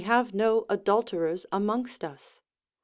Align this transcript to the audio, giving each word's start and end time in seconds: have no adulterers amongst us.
have 0.03 0.33
no 0.33 0.65
adulterers 0.67 1.45
amongst 1.51 2.03
us. 2.03 2.41